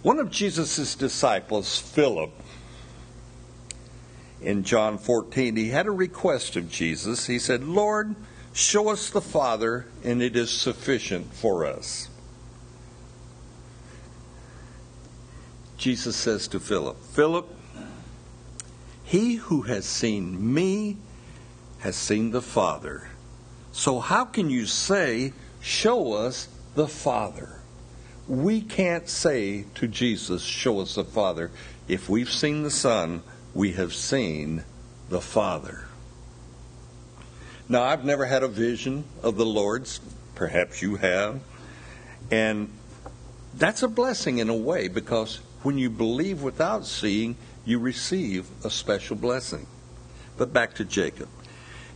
One 0.02 0.20
of 0.20 0.32
Jesus' 0.32 0.96
disciples, 0.96 1.78
Philip, 1.78 2.32
in 4.44 4.64
John 4.64 4.98
14, 4.98 5.56
he 5.56 5.70
had 5.70 5.88
a 5.88 5.92
request 5.92 6.56
of 6.56 6.70
Jesus. 6.70 7.28
He 7.28 7.40
said, 7.40 7.64
Lord, 7.64 8.16
show 8.54 8.90
us 8.90 9.10
the 9.10 9.22
Father, 9.22 9.86
and 10.04 10.22
it 10.22 10.36
is 10.36 10.52
sufficient 10.52 11.34
for 11.34 11.66
us. 11.66 12.10
Jesus 15.78 16.16
says 16.16 16.48
to 16.50 16.60
Philip, 16.60 17.02
Philip, 17.04 17.48
he 19.04 19.36
who 19.36 19.64
has 19.64 19.86
seen 19.86 20.54
me 20.54 20.98
has 21.80 21.96
seen 21.96 22.32
the 22.32 22.42
Father. 22.42 23.10
So 23.72 24.00
how 24.00 24.26
can 24.26 24.50
you 24.50 24.66
say, 24.66 25.34
Show 25.62 26.14
us 26.14 26.48
the 26.76 26.88
Father? 26.88 27.64
we 28.28 28.62
can't 28.62 29.10
say 29.10 29.66
to 29.76 29.88
Jesus, 29.88 30.42
Show 30.42 30.80
us 30.80 30.96
the 30.96 31.04
Father. 31.04 31.52
If 31.88 32.10
we've 32.10 32.32
seen 32.32 32.64
the 32.64 32.72
Son, 32.72 33.22
we 33.54 33.74
have 33.74 33.94
seen 33.94 34.64
the 35.10 35.22
Father. 35.22 35.86
Now, 37.70 37.84
I've 37.84 38.04
never 38.04 38.26
had 38.26 38.44
a 38.44 38.48
vision 38.48 39.06
of 39.22 39.38
the 39.38 39.46
Lord's. 39.46 40.00
Perhaps 40.36 40.82
you 40.82 40.96
have. 40.98 41.40
And 42.32 42.72
that's 43.56 43.84
a 43.84 43.88
blessing 43.88 44.40
in 44.40 44.50
a 44.50 44.56
way 44.56 44.88
because 44.88 45.38
when 45.62 45.78
you 45.78 45.90
believe 45.90 46.42
without 46.42 46.86
seeing, 46.86 47.36
you 47.66 47.80
receive 47.80 48.48
a 48.64 48.70
special 48.70 49.16
blessing. 49.16 49.68
But 50.38 50.52
back 50.52 50.74
to 50.76 50.86
Jacob. 50.86 51.30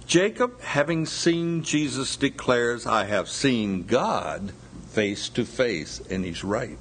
Jacob, 0.05 0.61
having 0.61 1.05
seen 1.05 1.63
Jesus, 1.63 2.15
declares, 2.15 2.85
I 2.85 3.05
have 3.05 3.27
seen 3.27 3.83
God 3.83 4.53
face 4.89 5.27
to 5.29 5.43
face, 5.43 6.01
and 6.09 6.23
he's 6.23 6.43
right. 6.43 6.77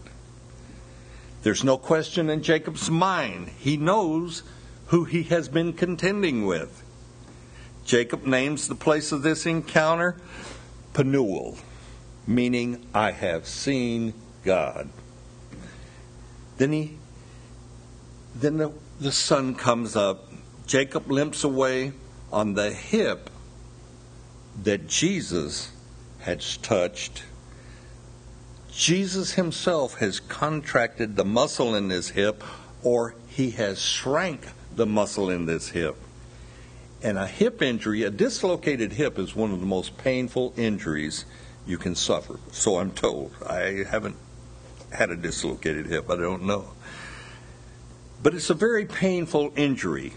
There's 1.43 1.65
no 1.65 1.77
question 1.77 2.31
in 2.31 2.43
Jacob's 2.43 2.91
mind. 2.91 3.49
He 3.59 3.77
knows 3.77 4.43
who 4.87 5.05
he 5.05 5.25
has 5.25 5.49
been 5.49 5.73
contending 5.73 6.47
with. 6.47 6.83
Jacob 7.85 8.27
names 8.27 8.69
the 8.69 8.75
place 8.75 9.13
of 9.13 9.23
this 9.23 9.47
encounter 9.47 10.17
Penuel, 10.93 11.57
meaning 12.27 12.87
I 12.95 13.13
have 13.13 13.47
seen 13.47 14.15
God. 14.45 14.89
Then 16.57 16.73
he 16.73 16.99
then 18.35 18.59
the, 18.59 18.73
the 19.01 19.13
sun 19.13 19.55
comes 19.55 19.97
up. 19.97 20.31
Jacob 20.67 21.11
limps 21.11 21.45
away 21.45 21.93
on 22.33 22.55
the 22.55 22.71
hip 22.71 23.31
that 24.63 24.89
Jesus 24.89 25.71
had 26.21 26.41
touched 26.63 27.23
Jesus 28.77 29.33
himself 29.33 29.95
has 30.01 30.21
contracted 30.21 31.17
the 31.17 31.25
muscle 31.25 31.75
in 31.75 31.89
his 31.89 32.11
hip, 32.11 32.45
or 32.83 33.15
he 33.27 33.53
has 33.53 33.81
shrank 33.81 34.49
the 34.77 34.87
muscle 34.87 35.31
in 35.31 35.47
this 35.47 35.71
hip. 35.71 35.97
And 37.03 37.19
a 37.19 37.27
hip 37.27 37.61
injury, 37.63 38.03
a 38.03 38.11
dislocated 38.11 38.93
hip, 38.93 39.19
is 39.19 39.35
one 39.35 39.53
of 39.53 39.61
the 39.61 39.67
most 39.67 39.99
painful 39.99 40.55
injuries 40.57 41.25
you 41.67 41.79
can 41.79 41.95
suffer. 41.95 42.39
So 42.53 42.79
I'm 42.79 42.93
told. 42.93 43.33
I 43.47 43.85
haven't 43.89 44.17
had 44.93 45.11
a 45.11 45.17
dislocated 45.17 45.87
hip, 45.87 46.11
I 46.11 46.17
don't 46.17 46.45
know. 46.45 46.73
But 48.23 48.35
it's 48.35 48.51
a 48.51 48.55
very 48.55 48.87
painful 48.87 49.53
injury. 49.57 50.15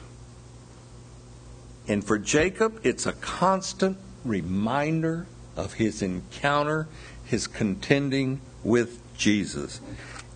And 1.87 2.03
for 2.03 2.17
Jacob, 2.17 2.79
it's 2.83 3.05
a 3.05 3.13
constant 3.13 3.97
reminder 4.23 5.25
of 5.55 5.73
his 5.73 6.01
encounter, 6.01 6.87
his 7.25 7.47
contending 7.47 8.41
with 8.63 9.01
Jesus. 9.17 9.81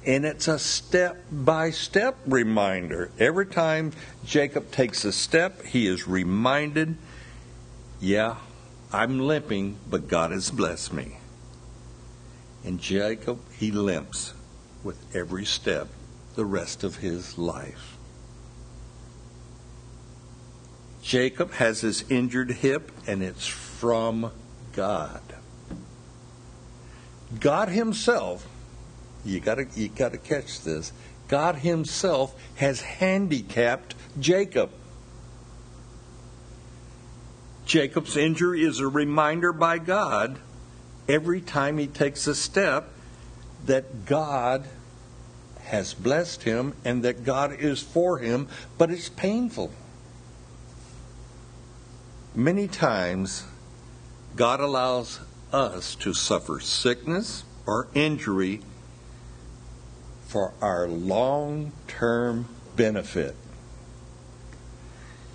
And 0.05 0.25
it's 0.25 0.47
a 0.47 0.59
step 0.59 1.23
by 1.31 1.71
step 1.71 2.17
reminder. 2.25 3.11
Every 3.19 3.45
time 3.45 3.93
Jacob 4.25 4.71
takes 4.71 5.05
a 5.05 5.11
step, 5.11 5.63
he 5.63 5.87
is 5.87 6.07
reminded, 6.07 6.97
yeah, 8.01 8.35
I'm 8.91 9.19
limping, 9.19 9.77
but 9.89 10.07
God 10.07 10.31
has 10.31 10.51
blessed 10.51 10.93
me. 10.93 11.17
And 12.65 12.79
Jacob, 12.79 13.39
he 13.57 13.71
limps 13.71 14.33
with 14.83 15.15
every 15.15 15.45
step 15.45 15.87
the 16.35 16.45
rest 16.45 16.83
of 16.83 16.97
his 16.97 17.37
life. 17.37 17.97
Jacob 21.01 21.51
has 21.53 21.81
his 21.81 22.09
injured 22.09 22.51
hip, 22.51 22.91
and 23.05 23.21
it's 23.21 23.45
from 23.45 24.31
God. 24.73 25.21
God 27.39 27.69
Himself, 27.69 28.47
you 29.25 29.39
gotta 29.39 29.67
you 29.75 29.89
gotta 29.89 30.17
catch 30.17 30.62
this. 30.62 30.91
God 31.27 31.55
Himself 31.57 32.39
has 32.55 32.81
handicapped 32.81 33.95
Jacob. 34.19 34.69
Jacob's 37.65 38.17
injury 38.17 38.63
is 38.63 38.79
a 38.79 38.88
reminder 38.88 39.53
by 39.53 39.77
God 39.77 40.38
every 41.07 41.41
time 41.41 41.77
he 41.77 41.88
takes 41.88 42.27
a 42.27 42.36
step 42.36 42.89
that 43.65 44.05
God 44.05 44.67
has 45.63 45.93
blessed 45.93 46.43
him 46.43 46.73
and 46.83 47.03
that 47.03 47.23
God 47.23 47.53
is 47.53 47.81
for 47.81 48.19
him, 48.19 48.49
but 48.77 48.91
it's 48.91 49.09
painful. 49.09 49.71
Many 52.36 52.67
times, 52.67 53.45
God 54.36 54.59
allows 54.59 55.19
us 55.53 55.95
to 55.95 56.13
suffer 56.13 56.59
sickness 56.59 57.43
or 57.65 57.88
injury 57.93 58.62
for 60.34 60.52
our 60.63 60.88
long 60.88 61.72
term 61.88 62.48
benefit. 62.76 63.36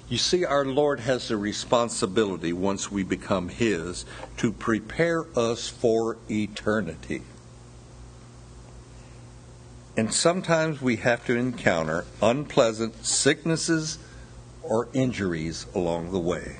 You 0.09 0.19
see, 0.19 0.45
our 0.45 0.65
Lord 0.65 0.99
has 0.99 1.31
a 1.31 1.37
responsibility 1.37 2.53
once 2.53 2.91
we 2.91 3.05
become 3.05 3.49
His 3.49 4.05
to 4.39 4.51
prepare 4.51 5.25
us 5.39 5.69
for 5.69 6.17
eternity. 6.29 7.23
And 9.97 10.13
sometimes 10.13 10.83
we 10.83 10.97
have 10.97 11.25
to 11.27 11.37
encounter 11.37 12.05
unpleasant 12.21 13.07
sicknesses 13.07 13.99
or 14.65 14.89
injuries 14.95 15.67
along 15.77 16.11
the 16.11 16.19
way. 16.19 16.57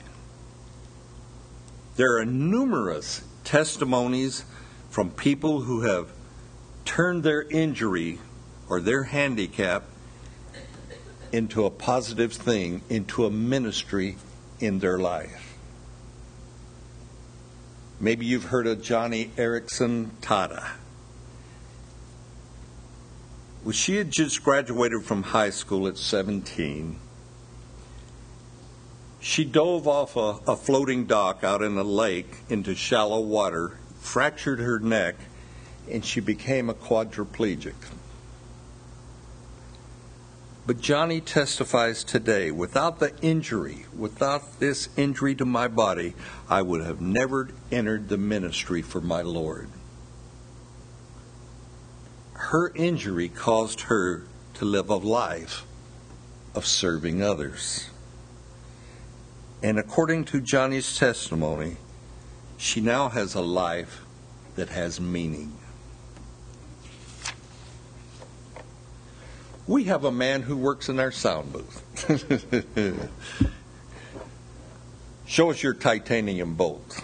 There 1.97 2.19
are 2.19 2.25
numerous 2.25 3.23
testimonies 3.43 4.45
from 4.91 5.11
people 5.11 5.63
who 5.63 5.81
have 5.81 6.13
turned 6.85 7.25
their 7.25 7.43
injury 7.43 8.21
or 8.69 8.81
their 8.81 9.05
handicap 9.05 9.85
into 11.33 11.65
a 11.65 11.71
positive 11.71 12.33
thing, 12.33 12.83
into 12.89 13.27
a 13.27 13.31
ministry 13.31 14.17
in 14.61 14.79
their 14.79 14.99
life. 14.99 15.57
Maybe 18.01 18.27
you've 18.27 18.45
heard 18.45 18.67
of 18.67 18.79
Joni 18.79 19.31
Eareckson 19.31 20.11
Tada. 20.21 20.71
Well, 23.65 23.73
she 23.73 23.97
had 23.97 24.11
just 24.11 24.43
graduated 24.45 25.05
from 25.05 25.23
high 25.25 25.51
school 25.51 25.89
at 25.89 25.99
17 25.99 26.99
she 29.21 29.45
dove 29.45 29.89
off 29.89 30.17
a, 30.17 30.51
a 30.51 30.57
floating 30.57 31.05
dock 31.05 31.43
out 31.43 31.63
in 31.63 31.77
a 31.77 31.83
lake 31.83 32.39
into 32.49 32.75
shallow 32.75 33.21
water, 33.21 33.79
fractured 34.01 34.61
her 34.61 34.79
neck, 34.79 35.17
and 35.91 36.05
she 36.05 36.21
became 36.21 36.71
a 36.71 36.75
quadriplegic. 36.75 37.75
But 40.69 40.83
Joni 40.83 41.25
testifies 41.25 42.05
today 42.05 42.51
without 42.51 42.99
the 42.99 43.17
injury, 43.23 43.87
without 43.97 44.61
this 44.61 44.91
injury 44.99 45.35
to 45.37 45.47
my 45.47 45.67
body, 45.67 46.13
I 46.47 46.61
would 46.61 46.85
have 46.85 47.01
never 47.01 47.49
entered 47.73 48.11
the 48.11 48.19
ministry 48.19 48.83
for 48.83 49.01
my 49.01 49.23
Lord. 49.23 49.71
Her 52.35 52.71
injury 52.75 53.31
caused 53.31 53.81
her 53.89 54.25
to 54.57 54.67
live 54.67 54.91
a 54.91 54.97
life 54.97 55.65
of 56.55 56.67
serving 56.67 57.23
others. 57.23 57.89
And 59.63 59.79
according 59.79 60.27
to 60.27 60.43
Joni's 60.43 60.99
testimony, 60.99 61.79
she 62.59 62.83
now 62.83 63.09
has 63.09 63.35
a 63.35 63.41
life 63.41 64.05
that 64.57 64.69
has 64.69 65.01
meaning. 65.01 65.57
We 69.69 69.85
have 69.85 70.05
a 70.05 70.11
man 70.11 70.41
who 70.43 70.57
works 70.57 70.89
in 70.89 70.99
our 70.99 71.13
sound 71.13 71.53
booth. 71.53 71.85
Show 75.27 75.51
us 75.51 75.63
your 75.63 75.75
titanium 75.75 76.55
bolt. 76.55 77.03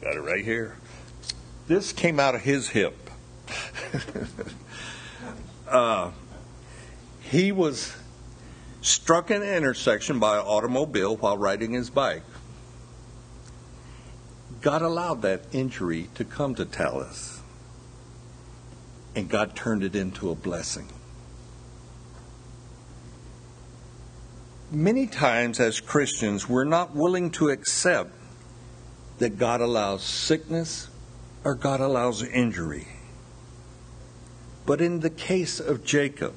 Got 0.00 0.16
it 0.16 0.20
right 0.22 0.44
here. 0.44 0.76
This 1.68 1.92
came 1.92 2.18
out 2.18 2.34
of 2.34 2.42
his 2.42 2.68
hip. 2.70 3.10
uh, 5.68 6.10
he 7.20 7.52
was 7.52 7.94
struck 8.80 9.30
in 9.30 9.40
an 9.40 9.54
intersection 9.54 10.18
by 10.18 10.38
an 10.38 10.44
automobile 10.44 11.16
while 11.16 11.38
riding 11.38 11.72
his 11.74 11.90
bike. 11.90 12.24
God 14.60 14.82
allowed 14.82 15.22
that 15.22 15.42
injury 15.52 16.08
to 16.16 16.24
come 16.24 16.56
to 16.56 16.64
Tallis, 16.64 17.33
and 19.14 19.28
God 19.28 19.54
turned 19.54 19.82
it 19.82 19.94
into 19.94 20.30
a 20.30 20.34
blessing. 20.34 20.88
Many 24.70 25.06
times, 25.06 25.60
as 25.60 25.78
Christians, 25.80 26.48
we're 26.48 26.64
not 26.64 26.94
willing 26.94 27.30
to 27.32 27.50
accept 27.50 28.10
that 29.18 29.38
God 29.38 29.60
allows 29.60 30.02
sickness 30.02 30.88
or 31.44 31.54
God 31.54 31.80
allows 31.80 32.22
injury. 32.22 32.88
But 34.66 34.80
in 34.80 35.00
the 35.00 35.10
case 35.10 35.60
of 35.60 35.84
Jacob, 35.84 36.34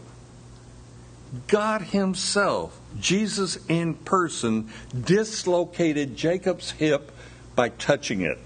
God 1.48 1.82
Himself, 1.82 2.80
Jesus 3.00 3.58
in 3.68 3.96
person, 3.96 4.70
dislocated 5.06 6.16
Jacob's 6.16 6.72
hip 6.72 7.12
by 7.56 7.70
touching 7.70 8.22
it. 8.22 8.38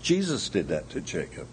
Jesus 0.00 0.48
did 0.48 0.68
that 0.68 0.88
to 0.90 1.00
Jacob. 1.00 1.46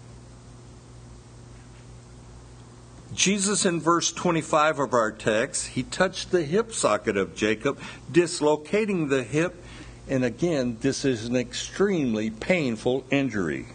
Jesus, 3.14 3.66
in 3.66 3.80
verse 3.80 4.10
25 4.10 4.78
of 4.78 4.94
our 4.94 5.12
text, 5.12 5.68
he 5.68 5.82
touched 5.82 6.30
the 6.30 6.44
hip 6.44 6.72
socket 6.72 7.16
of 7.16 7.34
Jacob, 7.34 7.78
dislocating 8.10 9.08
the 9.08 9.22
hip. 9.22 9.62
And 10.08 10.24
again, 10.24 10.78
this 10.80 11.04
is 11.04 11.26
an 11.26 11.36
extremely 11.36 12.30
painful 12.30 13.04
injury. 13.10 13.66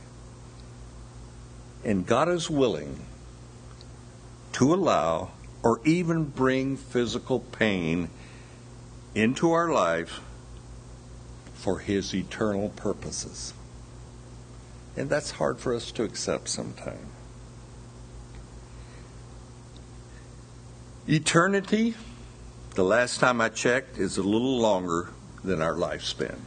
And 1.84 2.06
God 2.06 2.30
is 2.30 2.50
willing 2.50 3.06
to 4.54 4.73
allow 4.73 5.32
or 5.62 5.82
even 5.86 6.26
bring 6.26 6.76
physical 6.76 7.39
pain 7.39 8.10
into 9.13 9.52
our 9.52 9.69
life 9.69 10.19
for 11.54 11.80
His 11.80 12.13
eternal 12.13 12.69
purposes. 12.69 13.54
And 14.95 15.10
that's 15.10 15.32
hard 15.32 15.60
for 15.60 15.76
us 15.76 15.91
to 15.93 16.04
accept 16.04 16.50
sometimes. 16.50 17.16
Eternity, 21.09 21.93
the 22.75 22.83
last 22.83 23.21
time 23.21 23.39
I 23.39 23.47
checked, 23.47 23.97
is 23.97 24.17
a 24.17 24.23
little 24.23 24.59
longer 24.59 25.09
than 25.41 25.61
our 25.61 25.73
lifespan. 25.73 26.37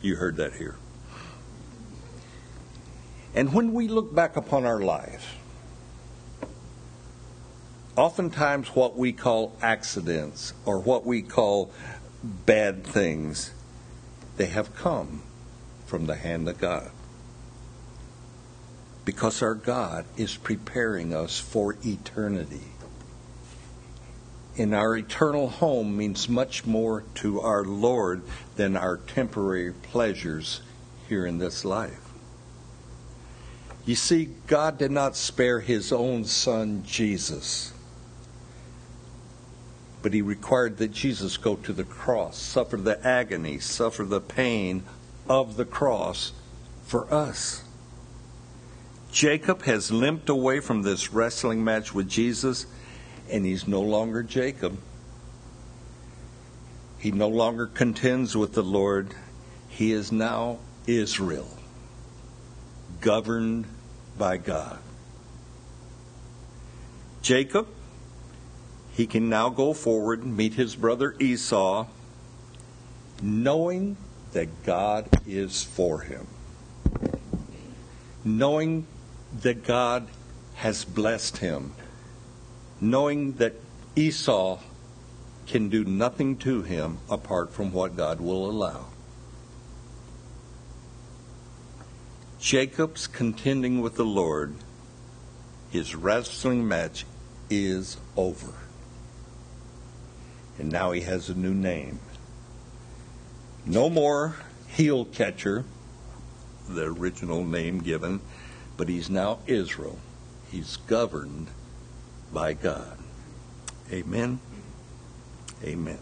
You 0.00 0.14
heard 0.14 0.36
that 0.36 0.52
here. 0.52 0.76
And 3.34 3.52
when 3.52 3.72
we 3.72 3.88
look 3.88 4.14
back 4.14 4.36
upon 4.36 4.64
our 4.64 4.78
lives, 4.78 5.24
oftentimes 7.96 8.68
what 8.68 8.96
we 8.96 9.12
call 9.12 9.56
accidents 9.60 10.52
or 10.64 10.78
what 10.78 11.04
we 11.04 11.22
call 11.22 11.72
bad 12.22 12.84
things, 12.86 13.52
they 14.36 14.46
have 14.46 14.76
come 14.76 15.22
from 15.86 16.06
the 16.06 16.14
hand 16.14 16.48
of 16.48 16.58
God. 16.58 16.92
Because 19.08 19.40
our 19.40 19.54
God 19.54 20.04
is 20.18 20.36
preparing 20.36 21.14
us 21.14 21.38
for 21.38 21.76
eternity. 21.82 22.74
And 24.58 24.74
our 24.74 24.98
eternal 24.98 25.48
home 25.48 25.96
means 25.96 26.28
much 26.28 26.66
more 26.66 27.04
to 27.14 27.40
our 27.40 27.64
Lord 27.64 28.20
than 28.56 28.76
our 28.76 28.98
temporary 28.98 29.72
pleasures 29.72 30.60
here 31.08 31.24
in 31.24 31.38
this 31.38 31.64
life. 31.64 32.10
You 33.86 33.94
see, 33.94 34.28
God 34.46 34.76
did 34.76 34.90
not 34.90 35.16
spare 35.16 35.60
his 35.60 35.90
own 35.90 36.26
son, 36.26 36.82
Jesus 36.84 37.72
but 40.02 40.12
he 40.12 40.20
required 40.20 40.76
that 40.76 40.92
Jesus 40.92 41.38
go 41.38 41.56
to 41.56 41.72
the 41.72 41.82
cross, 41.82 42.36
suffer 42.36 42.76
the 42.76 43.04
agony, 43.04 43.58
suffer 43.58 44.04
the 44.04 44.20
pain 44.20 44.84
of 45.28 45.56
the 45.56 45.64
cross 45.64 46.32
for 46.84 47.12
us. 47.12 47.64
Jacob 49.12 49.62
has 49.62 49.90
limped 49.90 50.28
away 50.28 50.60
from 50.60 50.82
this 50.82 51.12
wrestling 51.12 51.64
match 51.64 51.94
with 51.94 52.08
Jesus, 52.08 52.66
and 53.30 53.44
he's 53.44 53.66
no 53.66 53.80
longer 53.80 54.22
Jacob. 54.22 54.78
He 56.98 57.10
no 57.10 57.28
longer 57.28 57.66
contends 57.66 58.36
with 58.36 58.54
the 58.54 58.62
Lord. 58.62 59.14
He 59.68 59.92
is 59.92 60.12
now 60.12 60.58
Israel, 60.86 61.48
governed 63.00 63.66
by 64.16 64.36
God. 64.36 64.78
Jacob 67.22 67.68
he 68.98 69.06
can 69.06 69.28
now 69.28 69.48
go 69.48 69.74
forward 69.74 70.24
and 70.24 70.36
meet 70.36 70.54
his 70.54 70.74
brother 70.74 71.14
Esau, 71.20 71.86
knowing 73.22 73.96
that 74.32 74.64
God 74.64 75.08
is 75.24 75.62
for 75.62 76.00
him, 76.00 76.26
knowing 78.24 78.88
that 79.42 79.64
God 79.64 80.08
has 80.56 80.84
blessed 80.84 81.38
him, 81.38 81.74
knowing 82.80 83.32
that 83.34 83.54
Esau 83.96 84.58
can 85.46 85.68
do 85.68 85.84
nothing 85.84 86.36
to 86.38 86.62
him 86.62 86.98
apart 87.10 87.52
from 87.52 87.72
what 87.72 87.96
God 87.96 88.20
will 88.20 88.50
allow. 88.50 88.86
Jacob's 92.40 93.06
contending 93.06 93.80
with 93.80 93.96
the 93.96 94.04
Lord, 94.04 94.54
his 95.70 95.94
wrestling 95.94 96.68
match 96.68 97.04
is 97.50 97.96
over 98.16 98.54
and 100.58 100.70
now 100.72 100.90
he 100.90 101.02
has 101.02 101.28
a 101.28 101.34
new 101.34 101.54
name. 101.54 102.00
No 103.64 103.88
more 103.88 104.36
heel 104.68 105.04
catcher, 105.04 105.64
the 106.68 106.84
original 106.84 107.44
name 107.44 107.78
given, 107.78 108.20
but 108.78 108.88
he's 108.88 109.10
now 109.10 109.40
Israel. 109.46 109.98
He's 110.50 110.78
governed 110.78 111.48
by 112.32 112.54
God. 112.54 112.96
Amen. 113.92 114.40
Amen. 115.62 115.98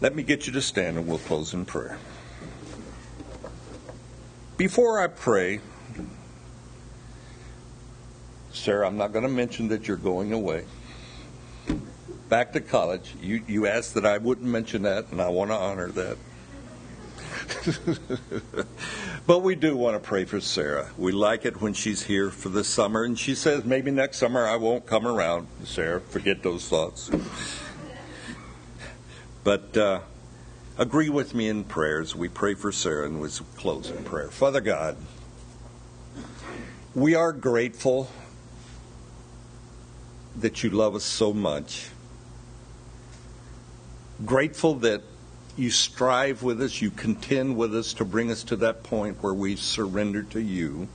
Let 0.00 0.16
me 0.16 0.24
get 0.24 0.48
you 0.48 0.52
to 0.54 0.62
stand 0.62 0.96
and 0.96 1.06
we'll 1.06 1.18
close 1.18 1.54
in 1.54 1.64
prayer. 1.64 1.98
Before 4.56 4.98
I 4.98 5.06
pray, 5.06 5.60
Sarah, 8.52 8.88
I'm 8.88 8.96
not 8.96 9.12
going 9.12 9.22
to 9.22 9.30
mention 9.30 9.68
that 9.68 9.86
you're 9.86 9.96
going 9.96 10.32
away 10.32 10.64
back 12.28 12.52
to 12.52 12.60
college. 12.60 13.14
You, 13.20 13.42
you 13.46 13.66
asked 13.66 13.94
that 13.94 14.06
I 14.06 14.18
wouldn't 14.18 14.46
mention 14.46 14.82
that, 14.82 15.10
and 15.10 15.20
I 15.20 15.28
want 15.28 15.50
to 15.50 15.56
honor 15.56 15.88
that. 15.88 16.16
but 19.26 19.40
we 19.40 19.54
do 19.54 19.76
want 19.76 20.00
to 20.00 20.08
pray 20.08 20.24
for 20.24 20.40
Sarah. 20.40 20.90
We 20.96 21.12
like 21.12 21.44
it 21.44 21.60
when 21.60 21.72
she's 21.72 22.02
here 22.02 22.30
for 22.30 22.48
the 22.48 22.64
summer, 22.64 23.04
and 23.04 23.18
she 23.18 23.34
says 23.34 23.64
maybe 23.64 23.90
next 23.90 24.18
summer 24.18 24.46
I 24.46 24.56
won't 24.56 24.86
come 24.86 25.06
around. 25.06 25.48
Sarah, 25.64 26.00
forget 26.00 26.42
those 26.42 26.68
thoughts. 26.68 27.10
but 29.44 29.76
uh, 29.76 30.00
agree 30.78 31.08
with 31.08 31.34
me 31.34 31.48
in 31.48 31.64
prayers. 31.64 32.14
We 32.14 32.28
pray 32.28 32.54
for 32.54 32.70
Sarah, 32.70 33.06
and 33.06 33.20
we 33.20 33.28
close 33.56 33.90
in 33.90 34.04
prayer. 34.04 34.28
Father 34.28 34.60
God, 34.60 34.96
we 36.94 37.14
are 37.14 37.32
grateful 37.32 38.08
that 40.36 40.62
you 40.62 40.70
love 40.70 40.94
us 40.94 41.04
so 41.04 41.32
much 41.32 41.90
grateful 44.24 44.74
that 44.76 45.02
you 45.56 45.70
strive 45.70 46.42
with 46.42 46.60
us, 46.60 46.82
you 46.82 46.90
contend 46.90 47.56
with 47.56 47.74
us 47.74 47.94
to 47.94 48.04
bring 48.04 48.30
us 48.30 48.44
to 48.44 48.56
that 48.56 48.82
point 48.82 49.22
where 49.22 49.34
we 49.34 49.56
surrender 49.56 50.22
to 50.22 50.40
you. 50.40 50.88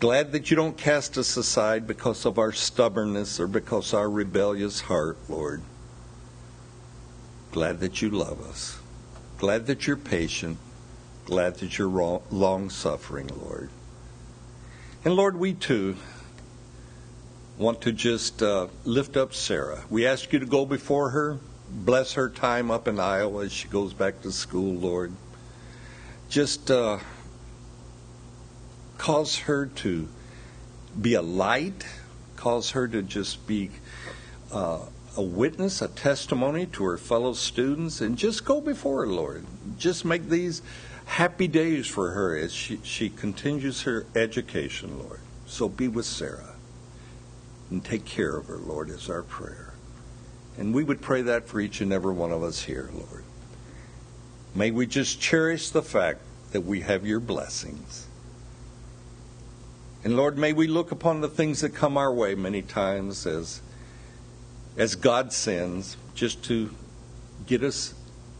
Glad 0.00 0.32
that 0.32 0.50
you 0.50 0.56
don't 0.56 0.76
cast 0.76 1.18
us 1.18 1.36
aside 1.36 1.86
because 1.86 2.24
of 2.24 2.38
our 2.38 2.52
stubbornness 2.52 3.40
or 3.40 3.46
because 3.46 3.94
our 3.94 4.08
rebellious 4.08 4.82
heart, 4.82 5.16
Lord. 5.28 5.62
Glad 7.52 7.80
that 7.80 8.02
you 8.02 8.10
love 8.10 8.40
us. 8.40 8.78
Glad 9.38 9.66
that 9.66 9.86
you're 9.86 9.96
patient. 9.96 10.58
Glad 11.24 11.56
that 11.56 11.78
you're 11.78 12.20
long 12.30 12.70
suffering, 12.70 13.28
Lord. 13.28 13.70
And 15.04 15.14
Lord, 15.14 15.38
we 15.38 15.54
too 15.54 15.96
want 17.56 17.80
to 17.82 17.92
just 17.92 18.42
uh, 18.42 18.68
lift 18.84 19.16
up 19.16 19.32
Sarah. 19.32 19.84
We 19.88 20.06
ask 20.06 20.32
you 20.32 20.38
to 20.38 20.46
go 20.46 20.66
before 20.66 21.10
her, 21.10 21.38
bless 21.74 22.12
her 22.14 22.28
time 22.28 22.70
up 22.70 22.86
in 22.86 23.00
Iowa 23.00 23.44
as 23.44 23.52
she 23.52 23.68
goes 23.68 23.92
back 23.92 24.22
to 24.22 24.32
school, 24.32 24.74
Lord. 24.74 25.12
Just 26.28 26.70
uh, 26.70 27.00
cause 28.96 29.38
her 29.40 29.66
to 29.66 30.08
be 31.00 31.14
a 31.14 31.22
light, 31.22 31.84
cause 32.36 32.70
her 32.70 32.86
to 32.88 33.02
just 33.02 33.46
be 33.46 33.70
uh, 34.52 34.80
a 35.16 35.22
witness, 35.22 35.82
a 35.82 35.88
testimony 35.88 36.66
to 36.66 36.84
her 36.84 36.96
fellow 36.96 37.32
students, 37.32 38.00
and 38.00 38.16
just 38.16 38.44
go 38.44 38.60
before 38.60 39.02
her, 39.02 39.12
Lord. 39.12 39.44
Just 39.76 40.04
make 40.04 40.28
these 40.28 40.62
happy 41.06 41.48
days 41.48 41.86
for 41.86 42.12
her 42.12 42.36
as 42.36 42.52
she, 42.52 42.80
she 42.82 43.10
continues 43.10 43.82
her 43.82 44.06
education, 44.14 44.98
Lord. 44.98 45.20
So 45.46 45.68
be 45.68 45.88
with 45.88 46.06
Sarah 46.06 46.54
and 47.70 47.84
take 47.84 48.04
care 48.04 48.36
of 48.36 48.46
her, 48.46 48.56
Lord, 48.56 48.88
is 48.88 49.10
our 49.10 49.22
prayer. 49.22 49.73
And 50.56 50.74
we 50.74 50.84
would 50.84 51.00
pray 51.00 51.22
that 51.22 51.48
for 51.48 51.60
each 51.60 51.80
and 51.80 51.92
every 51.92 52.12
one 52.12 52.30
of 52.30 52.42
us 52.42 52.62
here, 52.62 52.90
Lord. 52.92 53.24
May 54.54 54.70
we 54.70 54.86
just 54.86 55.20
cherish 55.20 55.70
the 55.70 55.82
fact 55.82 56.20
that 56.52 56.60
we 56.60 56.80
have 56.80 57.04
your 57.04 57.18
blessings. 57.18 58.06
And 60.04 60.16
Lord, 60.16 60.38
may 60.38 60.52
we 60.52 60.66
look 60.66 60.92
upon 60.92 61.22
the 61.22 61.28
things 61.28 61.62
that 61.62 61.70
come 61.70 61.96
our 61.96 62.12
way 62.12 62.34
many 62.34 62.62
times 62.62 63.26
as, 63.26 63.62
as 64.76 64.94
God 64.94 65.32
sends, 65.32 65.96
just 66.14 66.44
to 66.44 66.70
get 67.46 67.64
us 67.64 67.94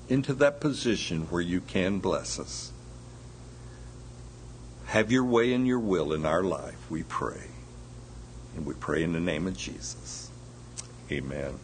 into 0.09 0.35
that 0.35 0.61
position 0.61 1.23
where 1.31 1.41
you 1.41 1.61
can 1.61 1.99
bless 1.99 2.39
us. 2.39 2.71
Have 4.87 5.11
your 5.11 5.25
way 5.25 5.53
and 5.53 5.67
your 5.67 5.81
will 5.81 6.13
in 6.13 6.25
our 6.27 6.45
life, 6.45 6.91
we 6.91 7.03
pray. 7.03 7.49
And 8.55 8.67
we 8.67 8.75
pray 8.75 9.03
in 9.03 9.13
the 9.13 9.21
name 9.21 9.47
of 9.47 9.57
Jesus. 9.57 10.31
Amen. 11.11 11.59